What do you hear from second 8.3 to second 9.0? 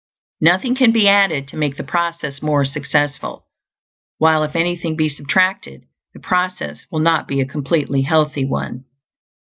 one.